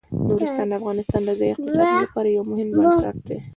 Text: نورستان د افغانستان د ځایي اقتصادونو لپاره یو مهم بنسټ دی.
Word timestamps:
نورستان 0.27 0.67
د 0.69 0.73
افغانستان 0.79 1.21
د 1.25 1.29
ځایي 1.39 1.51
اقتصادونو 1.55 1.99
لپاره 2.05 2.27
یو 2.29 2.43
مهم 2.51 2.69
بنسټ 2.75 3.15
دی. 3.27 3.37